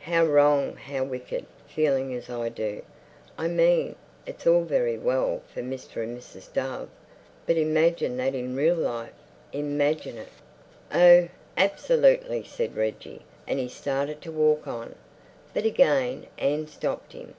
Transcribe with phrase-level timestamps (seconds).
[0.00, 2.82] "How wrong, how wicked, feeling as I do.
[3.38, 6.02] I mean, it's all very well for Mr.
[6.02, 6.52] and Mrs.
[6.52, 6.90] Dove.
[7.46, 10.32] But imagine that in real life—imagine it!"
[10.92, 14.94] "Oh, absolutely," said Reggie, and he started to walk on.
[15.54, 17.32] But again Anne stopped him.